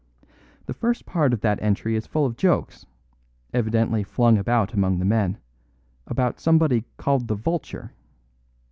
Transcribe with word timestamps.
The 0.65 0.73
first 0.73 1.05
part 1.05 1.31
of 1.31 1.41
that 1.41 1.61
entry 1.61 1.95
is 1.95 2.07
full 2.07 2.25
of 2.25 2.35
jokes, 2.35 2.87
evidently 3.53 4.01
flung 4.01 4.35
about 4.35 4.73
among 4.73 4.97
the 4.97 5.05
men, 5.05 5.37
about 6.07 6.39
somebody 6.39 6.85
called 6.97 7.27
the 7.27 7.35
Vulture. 7.35 7.93